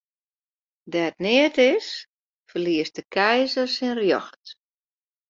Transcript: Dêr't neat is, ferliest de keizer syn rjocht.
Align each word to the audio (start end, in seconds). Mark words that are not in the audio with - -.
Dêr't 0.91 1.17
neat 1.25 1.55
is, 1.73 1.87
ferliest 2.49 2.93
de 2.97 3.03
keizer 3.13 3.69
syn 3.75 3.93
rjocht. 3.99 4.45